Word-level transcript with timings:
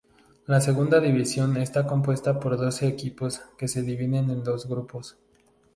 La 0.47 0.59
segunda 0.61 0.99
división 0.99 1.55
está 1.57 1.85
compuesta 1.85 2.39
por 2.39 2.57
doce 2.57 2.87
equipos 2.87 3.39
que 3.55 3.67
se 3.67 3.83
dividen 3.83 4.31
en 4.31 4.43
dos 4.43 4.65
grupos. 4.67 5.15